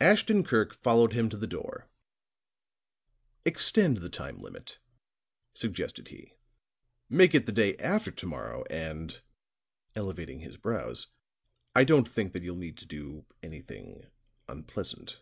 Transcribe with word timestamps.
Ashton 0.00 0.44
Kirk 0.44 0.72
followed 0.72 1.12
him 1.12 1.28
to 1.28 1.36
the 1.36 1.48
door: 1.48 1.88
"Extend 3.44 3.96
the 3.96 4.08
time 4.08 4.38
limit," 4.38 4.78
suggested 5.54 6.06
he. 6.06 6.34
"Make 7.08 7.34
it 7.34 7.46
the 7.46 7.50
day 7.50 7.76
after 7.78 8.12
to 8.12 8.26
morrow, 8.26 8.62
and," 8.70 9.20
elevating 9.96 10.38
his 10.38 10.56
brows, 10.56 11.08
"I 11.74 11.82
don't 11.82 12.08
think 12.08 12.32
that 12.32 12.44
you'll 12.44 12.54
need 12.54 12.76
to 12.78 12.86
do 12.86 13.26
anything 13.42 14.06
unpleasant." 14.46 15.20